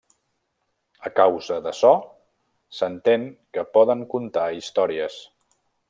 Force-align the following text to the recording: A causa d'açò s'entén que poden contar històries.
A 1.09 1.11
causa 1.19 1.57
d'açò 1.67 1.91
s'entén 2.79 3.29
que 3.57 3.67
poden 3.79 4.05
contar 4.15 4.49
històries. 4.63 5.25